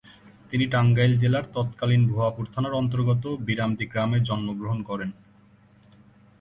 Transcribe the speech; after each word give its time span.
তিনি 0.49 0.65
টাঙ্গাইল 0.65 1.13
জেলার 1.17 1.45
তৎকালীন 1.53 2.01
ভুঞাপুর 2.07 2.45
থানার 2.53 2.73
অন্তর্গত 2.73 3.23
বিরামদী 3.47 3.85
গ্রামে 3.85 4.19
জন্মগ্রহণ 4.19 4.79
করেন। 4.83 5.09